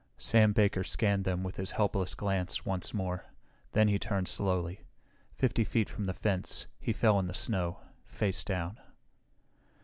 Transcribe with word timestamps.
Sam 0.17 0.51
Baker 0.51 0.83
scanned 0.83 1.25
them 1.25 1.43
with 1.43 1.57
his 1.57 1.69
helpless 1.73 2.15
glance 2.15 2.65
once 2.65 2.91
more. 2.91 3.25
Then 3.73 3.87
he 3.87 3.99
turned 3.99 4.27
slowly. 4.27 4.81
Fifty 5.35 5.63
feet 5.63 5.89
from 5.91 6.07
the 6.07 6.13
fence 6.15 6.65
he 6.79 6.91
fell 6.91 7.19
in 7.19 7.27
the 7.27 7.35
snow, 7.35 7.81
face 8.07 8.43
down. 8.43 8.79